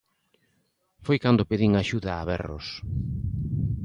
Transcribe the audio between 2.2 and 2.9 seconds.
berros.